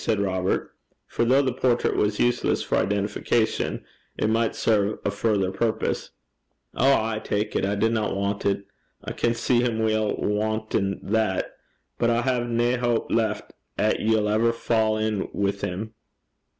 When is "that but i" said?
11.03-12.23